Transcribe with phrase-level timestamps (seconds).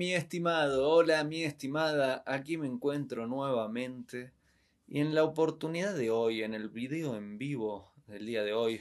[0.00, 4.32] mi estimado, hola mi estimada, aquí me encuentro nuevamente
[4.88, 8.80] y en la oportunidad de hoy, en el video en vivo del día de hoy,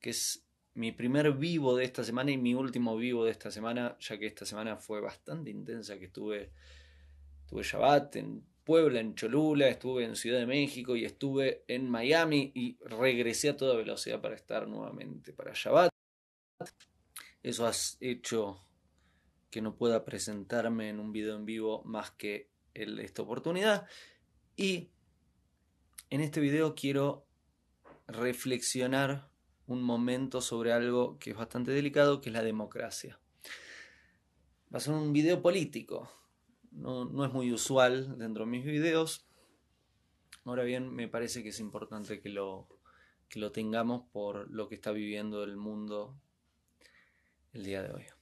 [0.00, 3.96] que es mi primer vivo de esta semana y mi último vivo de esta semana,
[3.98, 6.52] ya que esta semana fue bastante intensa, que estuve,
[7.40, 12.52] estuve Shabbat en Puebla, en Cholula, estuve en Ciudad de México y estuve en Miami
[12.54, 15.90] y regresé a toda velocidad para estar nuevamente para Shabbat.
[17.42, 18.65] Eso has hecho
[19.56, 23.86] que no pueda presentarme en un video en vivo más que esta oportunidad.
[24.54, 24.90] Y
[26.10, 27.24] en este video quiero
[28.06, 29.30] reflexionar
[29.66, 33.18] un momento sobre algo que es bastante delicado, que es la democracia.
[34.70, 36.12] Va a ser un video político,
[36.72, 39.26] no, es muy usual dentro de mis videos.
[40.44, 42.68] Ahora bien, me parece que es importante que lo,
[43.30, 46.14] que lo tengamos por lo que está viviendo el mundo
[47.54, 48.15] el día de hoy.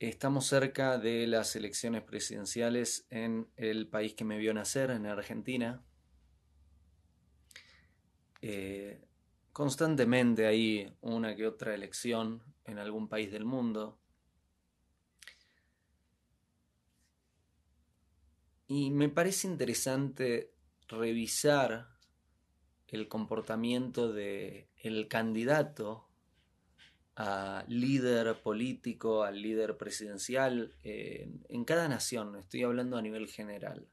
[0.00, 5.84] Estamos cerca de las elecciones presidenciales en el país que me vio nacer, en Argentina.
[8.40, 9.04] Eh,
[9.52, 14.00] constantemente hay una que otra elección en algún país del mundo.
[18.68, 20.54] Y me parece interesante
[20.88, 21.98] revisar
[22.88, 26.09] el comportamiento del el candidato
[27.22, 33.86] a líder político, al líder presidencial en cada nación, estoy hablando a nivel general,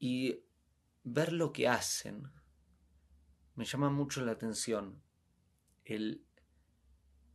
[0.00, 0.40] y
[1.04, 2.28] ver lo que hacen.
[3.54, 5.00] Me llama mucho la atención
[5.84, 6.24] el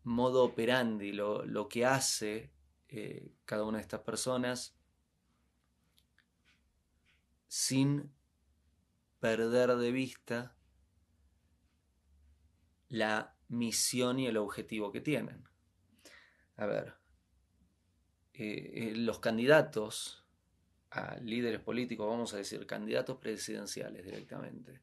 [0.04, 2.52] modo operandi, lo, lo que hace
[2.90, 4.76] eh, cada una de estas personas
[7.48, 8.12] sin
[9.22, 10.58] perder de vista
[12.90, 15.48] la misión y el objetivo que tienen.
[16.56, 16.94] A ver,
[18.34, 20.26] eh, eh, los candidatos
[20.92, 24.82] a líderes políticos, vamos a decir, candidatos presidenciales directamente,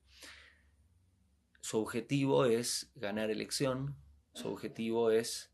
[1.61, 3.97] su objetivo es ganar elección,
[4.33, 5.53] su objetivo es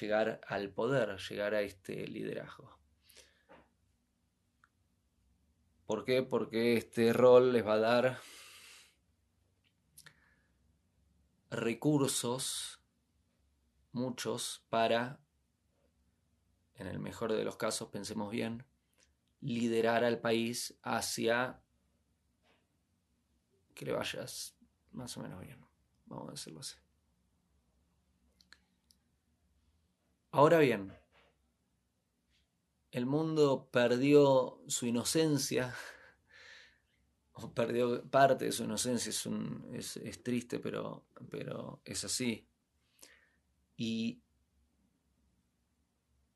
[0.00, 2.78] llegar al poder, llegar a este liderazgo.
[5.86, 6.22] ¿Por qué?
[6.22, 8.20] Porque este rol les va a dar
[11.50, 12.80] recursos,
[13.92, 15.20] muchos, para,
[16.74, 18.64] en el mejor de los casos, pensemos bien,
[19.40, 21.60] liderar al país hacia
[23.74, 24.54] que le vayas
[24.92, 25.64] más o menos bien.
[26.06, 26.76] Vamos a decirlo así.
[30.32, 30.92] Ahora bien,
[32.92, 35.74] el mundo perdió su inocencia,
[37.54, 39.10] perdió parte de su inocencia,
[39.72, 42.46] es, es, triste, pero, pero es así.
[43.76, 44.22] Y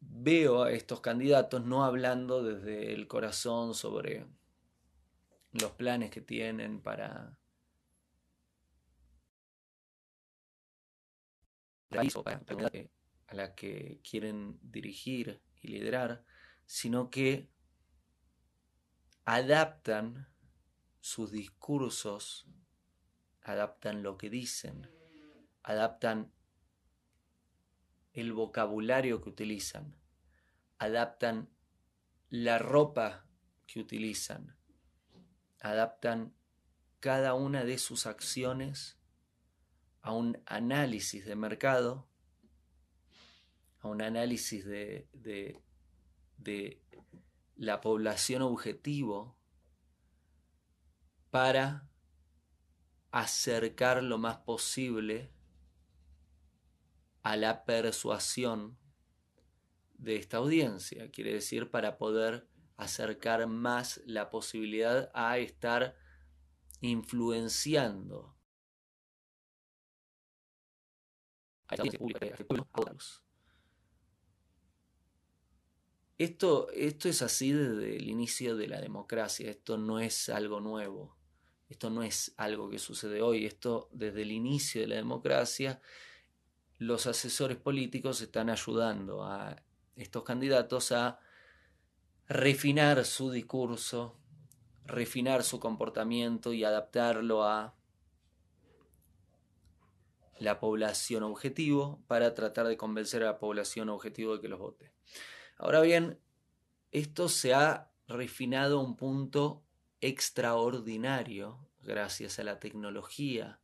[0.00, 4.26] veo a estos candidatos no hablando desde el corazón sobre
[5.52, 7.36] los planes que tienen para
[13.26, 16.24] a la que quieren dirigir y liderar,
[16.66, 17.48] sino que
[19.24, 20.28] adaptan
[21.04, 22.46] sus discursos,
[23.42, 24.90] adaptan lo que dicen,
[25.62, 26.32] adaptan
[28.14, 30.00] el vocabulario que utilizan,
[30.78, 31.50] adaptan
[32.30, 33.26] la ropa
[33.66, 34.56] que utilizan,
[35.60, 36.34] adaptan
[37.00, 38.98] cada una de sus acciones
[40.00, 42.08] a un análisis de mercado,
[43.80, 45.60] a un análisis de,
[47.56, 49.36] la población objetivo
[51.34, 51.90] para
[53.10, 55.32] acercar lo más posible
[57.24, 58.78] a la persuasión
[59.94, 65.96] de esta audiencia, quiere decir para poder acercar más la posibilidad a estar
[66.80, 68.36] influenciando.
[76.16, 81.23] Esto, esto es así desde el inicio de la democracia, esto no es algo nuevo,
[81.74, 85.80] esto no es algo que sucede hoy, esto desde el inicio de la democracia
[86.78, 89.56] los asesores políticos están ayudando a
[89.96, 91.18] estos candidatos a
[92.28, 94.16] refinar su discurso,
[94.84, 97.74] refinar su comportamiento y adaptarlo a
[100.38, 104.92] la población objetivo para tratar de convencer a la población objetivo de que los vote.
[105.58, 106.20] Ahora bien,
[106.92, 109.63] esto se ha refinado a un punto
[110.06, 113.58] extraordinario gracias a la tecnología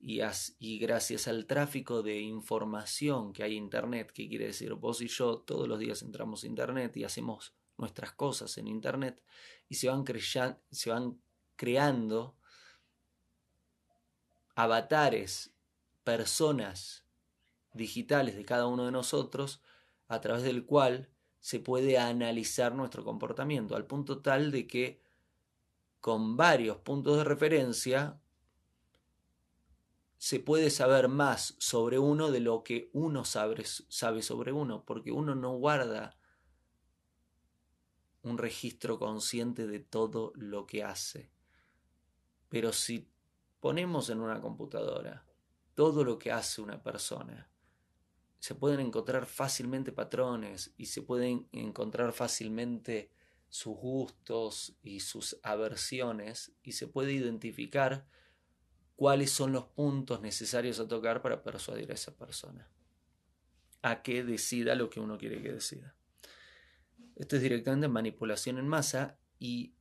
[0.00, 5.08] y, gracias al tráfico de información que hay en Internet, que quiere decir vos y
[5.08, 9.22] yo todos los días entramos a Internet y hacemos nuestras cosas en Internet
[9.68, 10.04] y se van,
[10.70, 11.20] se van
[11.54, 12.36] creando
[14.56, 15.52] avatares,
[16.02, 17.04] personas
[17.74, 19.62] digitales de cada uno de nosotros
[20.08, 21.10] a través del cual
[21.40, 25.05] se puede analizar nuestro comportamiento, al punto tal de que
[26.06, 28.22] con varios puntos de referencia
[30.18, 35.10] se puede saber más sobre uno de lo que uno sabe, sabe sobre uno, porque
[35.10, 36.16] uno no guarda
[38.22, 41.32] un registro consciente de todo lo que hace.
[42.50, 43.10] Pero si
[43.58, 45.26] ponemos en una computadora
[45.74, 47.50] todo lo que hace una persona,
[48.38, 53.10] se pueden encontrar fácilmente patrones y se pueden encontrar fácilmente
[53.48, 58.06] sus gustos y sus aversiones y se puede identificar
[58.96, 62.70] cuáles son los puntos necesarios a tocar para persuadir a esa persona
[63.86, 65.94] a que decida lo que uno quiere que decida.
[67.14, 69.74] Esto es directamente manipulación en masa y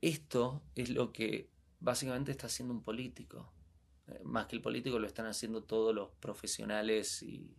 [0.00, 1.50] esto es lo que
[1.80, 3.52] básicamente está haciendo un político.
[4.06, 7.56] Eh, más que el político lo están haciendo todos los profesionales y,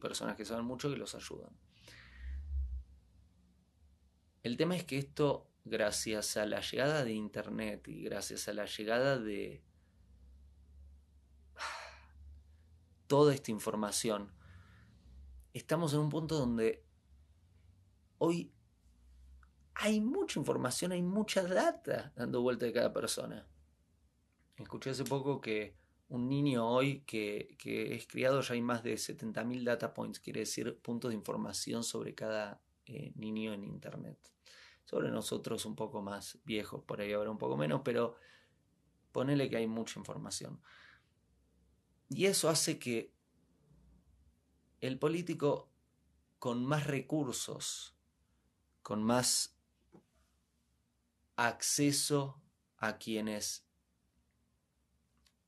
[0.00, 1.50] personas que saben mucho que los ayudan.
[4.42, 8.64] El tema es que esto, gracias a la llegada de Internet y gracias a la
[8.64, 9.62] llegada de
[13.06, 14.32] toda esta información,
[15.52, 16.84] estamos en un punto donde
[18.18, 18.52] hoy
[19.74, 23.46] hay mucha información, hay mucha data dando vuelta de cada persona.
[24.56, 25.74] Escuché hace poco que
[26.08, 30.78] un niño hoy que, es criado ya hay más de 70.000 data points, quiere decir
[30.80, 34.18] puntos de información sobre cada eh, niño en Internet.
[34.84, 38.16] Sobre nosotros un poco más viejos, por ahí habrá un poco menos, pero
[39.12, 40.60] ponele que hay mucha información.
[42.08, 43.14] Y eso hace que
[44.80, 45.70] el político
[46.38, 47.94] con más recursos,
[48.82, 49.60] con más
[51.36, 52.42] acceso
[52.78, 53.66] a quienes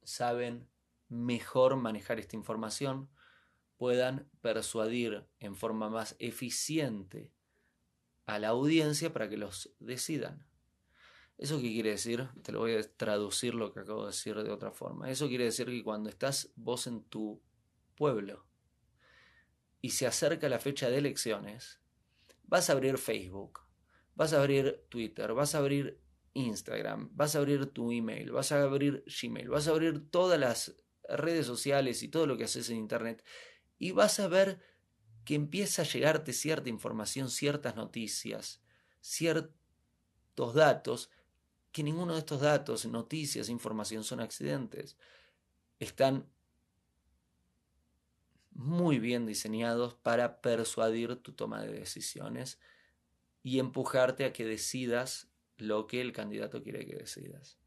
[0.04, 0.68] saben
[1.08, 3.08] mejor manejar esta información,
[3.82, 7.32] puedan persuadir en forma más eficiente
[8.26, 10.46] a la audiencia para que los decidan.
[11.36, 12.28] ¿Eso qué quiere decir?
[12.44, 15.10] Te lo voy a traducir lo que acabo de decir de otra forma.
[15.10, 17.42] Eso quiere decir que cuando estás vos en tu
[17.96, 18.46] pueblo
[19.80, 21.80] y se acerca la fecha de elecciones,
[22.44, 23.62] vas a abrir Facebook,
[24.14, 25.98] vas a abrir Twitter, vas a abrir
[26.34, 30.76] Instagram, vas a abrir tu email, vas a abrir Gmail, vas a abrir todas las
[31.08, 33.24] redes sociales y todo lo que haces en Internet
[33.82, 34.60] y vas a ver
[35.24, 38.62] que empieza a llegarte cierta información, ciertas noticias,
[39.00, 41.10] ciertos datos,
[41.72, 44.96] que ninguno de estos datos, noticias, información son accidentes.
[45.80, 46.30] Están
[48.52, 52.60] muy bien diseñados para persuadir tu toma de decisiones
[53.42, 57.58] y empujarte a que decidas lo que el candidato quiere que decidas.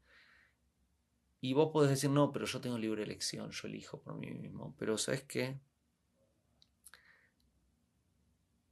[1.42, 4.74] Y vos podés decir, no, pero yo tengo libre elección, yo elijo por mí mismo.
[4.78, 5.60] Pero ¿sabes qué?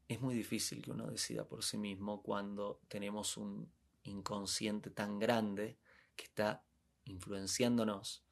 [0.06, 5.78] Es muy difícil que uno decida por sí mismo cuando tenemos un inconsciente tan grande
[6.14, 6.62] que está
[7.04, 8.22] influenciándonos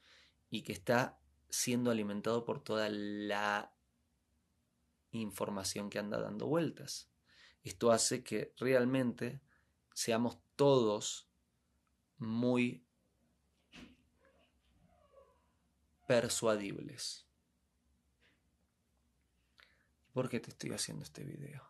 [0.50, 1.18] y que está
[1.48, 3.74] siendo alimentado por toda la
[5.12, 7.08] información que anda dando vueltas.
[7.62, 9.40] Esto hace que realmente
[9.94, 11.28] seamos todos
[12.18, 12.84] muy
[16.06, 17.26] persuadibles.
[20.12, 21.62] ¿Por qué te estoy haciendo este video?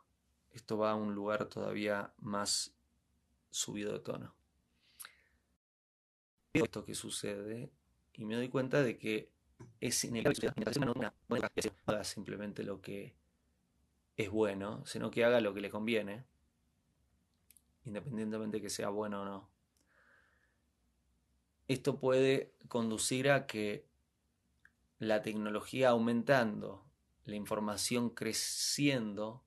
[0.51, 2.75] Esto va a un lugar todavía más
[3.51, 4.35] subido de tono.
[6.53, 7.71] Esto que sucede
[8.13, 9.31] y me doy cuenta de que
[9.81, 10.95] es inevitable no
[11.87, 13.15] haga simplemente lo que
[14.17, 16.25] es bueno, sino que haga lo que le conviene,
[17.85, 19.49] independientemente de que sea bueno o no.
[21.69, 23.87] Esto puede conducir a que
[24.99, 26.85] la tecnología aumentando,
[27.25, 29.45] la información creciendo,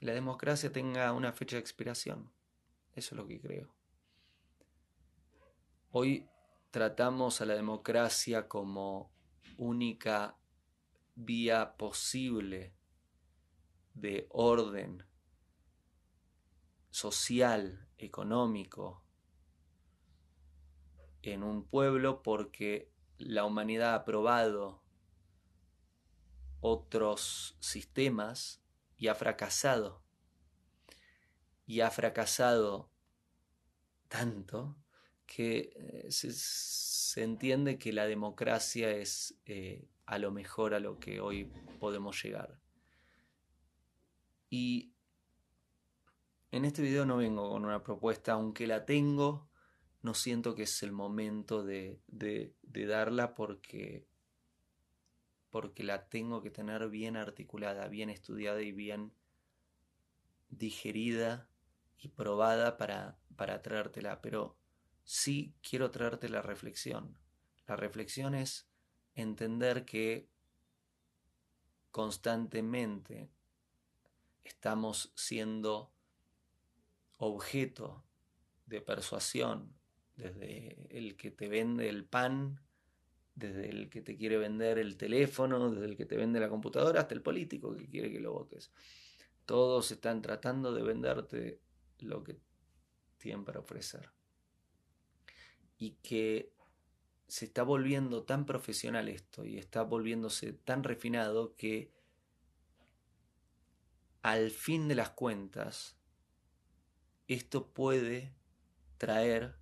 [0.00, 2.30] la democracia tenga una fecha de expiración.
[2.94, 3.74] Eso es lo que creo.
[5.90, 6.28] Hoy
[6.70, 9.12] tratamos a la democracia como
[9.56, 10.36] única
[11.14, 12.74] vía posible
[13.94, 15.06] de orden
[16.90, 19.02] social, económico,
[21.22, 24.82] en un pueblo porque la humanidad ha probado
[26.60, 28.62] otros sistemas
[28.96, 30.02] y ha fracasado.
[31.66, 32.90] Y ha fracasado
[34.08, 34.76] tanto
[35.26, 41.20] que eh, se, entiende que la democracia es eh, a lo mejor a lo que
[41.20, 42.58] hoy podemos llegar.
[44.50, 44.92] Y
[46.50, 49.48] en este video no vengo con una propuesta, aunque la tengo,
[50.04, 52.52] no siento que es el momento de, de,
[52.86, 54.06] darla porque,
[55.48, 59.14] porque la tengo que tener bien articulada, bien estudiada y bien
[60.50, 61.48] digerida
[61.96, 64.20] y probada para, para traértela.
[64.20, 64.58] Pero
[65.04, 67.16] sí quiero traerte la reflexión.
[67.66, 68.68] La reflexión es
[69.14, 70.28] entender que
[71.92, 73.30] constantemente
[74.44, 75.94] estamos siendo
[77.16, 78.04] objeto
[78.66, 79.74] de persuasión,
[80.16, 82.60] desde el que te vende el pan,
[83.34, 87.00] desde el que te quiere vender el teléfono, desde el que te vende la computadora,
[87.00, 88.70] hasta el político que quiere que lo votes.
[89.44, 91.60] Todos están tratando de venderte
[91.98, 92.38] lo que
[93.18, 94.10] tienen para ofrecer.
[95.78, 96.52] Y que
[97.26, 101.92] se está volviendo tan profesional esto y está volviéndose tan refinado que
[104.22, 105.96] al fin de las cuentas
[107.26, 108.34] esto puede
[108.98, 109.56] traer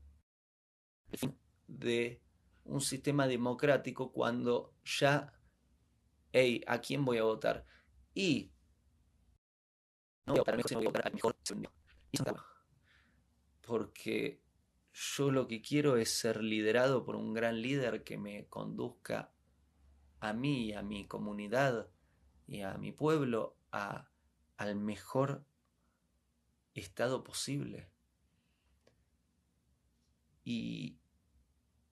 [1.66, 2.20] de
[2.64, 5.32] un sistema democrático cuando ya,
[6.32, 7.66] hey, ¿a quién voy a votar?
[8.14, 8.52] Y
[10.26, 11.36] no voy a votar mejor, voy a votar mejor
[13.60, 14.42] Porque
[14.92, 19.32] yo lo que quiero es ser liderado por un gran líder que me conduzca
[20.20, 21.88] a mí a mi comunidad
[22.46, 24.08] y a mi pueblo a,
[24.56, 25.44] al mejor
[26.74, 27.90] estado posible.
[30.44, 31.01] Y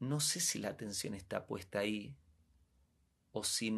[0.00, 2.16] no sé si la atención está puesta ahí
[3.32, 3.70] o si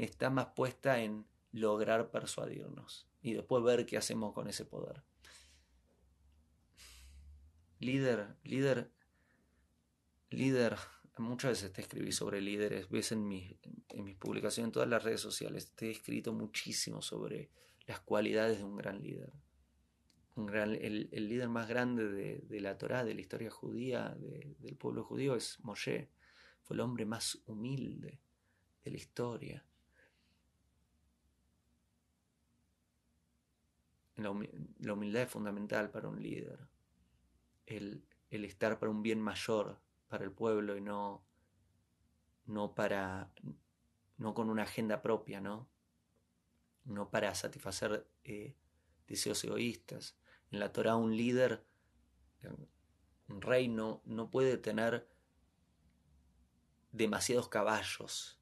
[0.00, 5.02] está más puesta en lograr persuadirnos y después ver qué hacemos con ese poder.
[7.78, 8.92] Líder, líder,
[10.30, 10.76] líder,
[11.18, 13.32] muchas veces te escribí sobre líderes, ves en,
[13.88, 17.50] en mis publicaciones en todas las redes sociales, te he escrito muchísimo sobre
[17.86, 19.32] las cualidades de un gran líder
[20.36, 25.60] el, líder más grande de, la Torá, de la historia judía, del pueblo judío, es
[25.60, 26.10] Moshe.
[26.62, 28.20] Fue el hombre más humilde
[28.84, 29.64] de la historia.
[34.16, 36.58] La, humildad es fundamental para un líder.
[37.66, 41.24] El, estar para un bien mayor para el pueblo y no,
[42.46, 43.30] no para
[44.18, 45.68] no con una agenda propia, ¿no?
[46.84, 48.54] No para satisfacer eh,
[49.06, 50.16] deseos egoístas.
[50.52, 51.64] En la Torah un líder,
[53.28, 55.08] un rey no, puede tener
[56.92, 58.38] demasiados caballos,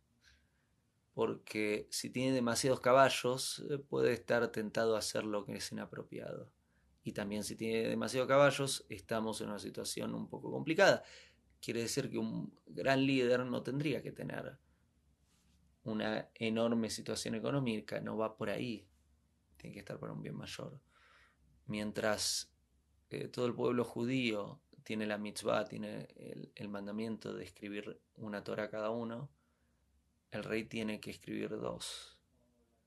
[1.14, 6.50] porque si tiene demasiados caballos eh, puede estar tentado a hacer lo que es inapropiado.
[7.04, 11.04] Y también si tiene demasiados caballos estamos en una situación un poco complicada.
[11.60, 14.58] Quiere decir que un gran líder no tendría que tener
[15.84, 18.88] una enorme situación económica, no va por ahí,
[19.56, 20.80] tiene que estar para un bien mayor
[21.70, 22.52] mientras
[23.10, 26.08] eh, todo el pueblo judío tiene la mitzvah, tiene
[26.56, 29.30] el, mandamiento de escribir una Torah cada uno,
[30.32, 32.18] el rey tiene que escribir dos.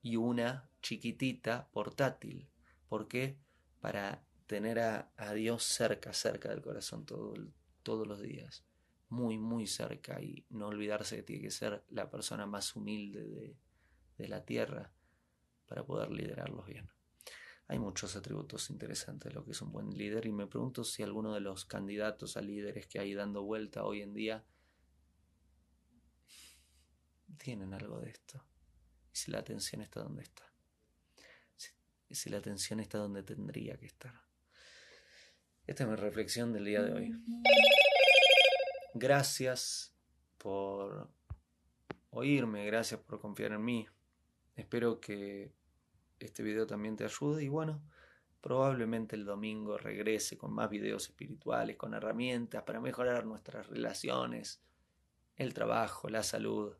[0.02, 2.50] Y una chiquitita, portátil.
[2.90, 3.38] ¿Por qué?
[3.80, 8.66] Para tener a, Dios cerca, cerca del corazón todos los días.
[9.08, 10.22] Muy, muy cerca.
[10.22, 13.56] Y no olvidarse que tiene que ser la persona más humilde
[14.18, 14.92] de la tierra
[15.68, 16.90] para poder liderarlos bien.
[17.68, 21.02] Hay muchos atributos interesantes de lo que es un buen líder y me pregunto si
[21.02, 24.46] alguno de los candidatos a líderes que hay dando vuelta hoy en día
[27.38, 28.44] tienen algo de esto.
[29.12, 30.52] Y si la atención está donde está.
[32.10, 34.14] Y si la atención está donde tendría que estar.
[35.66, 37.12] Esta es mi reflexión del día de hoy.
[38.94, 39.96] Gracias
[40.38, 41.10] por
[42.10, 43.88] oírme, gracias por confiar en mí.
[44.56, 45.54] Espero que
[46.26, 47.82] este video también te ayude y bueno,
[48.42, 54.62] probablemente el domingo regrese con más videos espirituales, con herramientas para mejorar nuestras relaciones,
[55.36, 56.74] el trabajo, la salud,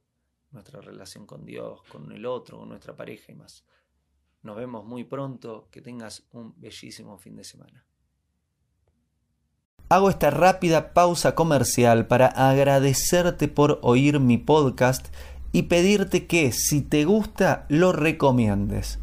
[0.52, 3.66] nuestra relación con Dios, con el otro, con nuestra pareja y más.
[4.42, 7.86] Nos vemos muy pronto, que tengas un bellísimo fin de semana.
[9.90, 15.14] Hago esta rápida pausa comercial para agradecerte por oír mi podcast
[15.52, 19.03] y pedirte que si te gusta lo recomiendes.